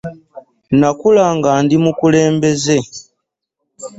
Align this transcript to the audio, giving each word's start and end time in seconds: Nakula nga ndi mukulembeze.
Nakula 0.79 1.25
nga 1.37 1.51
ndi 1.63 1.75
mukulembeze. 1.83 2.77